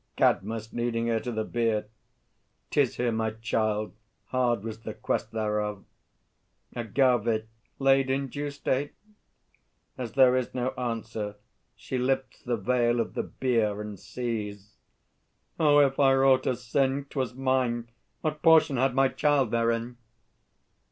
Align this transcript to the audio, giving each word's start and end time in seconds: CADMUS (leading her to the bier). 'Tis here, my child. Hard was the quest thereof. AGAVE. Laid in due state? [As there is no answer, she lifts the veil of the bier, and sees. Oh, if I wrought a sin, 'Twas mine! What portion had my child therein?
CADMUS 0.17 0.73
(leading 0.73 1.05
her 1.09 1.19
to 1.19 1.31
the 1.31 1.43
bier). 1.43 1.85
'Tis 2.71 2.95
here, 2.95 3.11
my 3.11 3.29
child. 3.29 3.93
Hard 4.29 4.63
was 4.63 4.79
the 4.79 4.95
quest 4.95 5.29
thereof. 5.31 5.85
AGAVE. 6.75 7.45
Laid 7.77 8.09
in 8.09 8.27
due 8.27 8.49
state? 8.49 8.93
[As 9.99 10.13
there 10.13 10.35
is 10.35 10.55
no 10.55 10.69
answer, 10.69 11.35
she 11.75 11.99
lifts 11.99 12.41
the 12.41 12.57
veil 12.57 12.99
of 12.99 13.13
the 13.13 13.21
bier, 13.21 13.79
and 13.79 13.99
sees. 13.99 14.73
Oh, 15.59 15.77
if 15.77 15.99
I 15.99 16.15
wrought 16.15 16.47
a 16.47 16.55
sin, 16.55 17.05
'Twas 17.07 17.35
mine! 17.35 17.87
What 18.21 18.41
portion 18.41 18.77
had 18.77 18.95
my 18.95 19.07
child 19.07 19.51
therein? 19.51 19.97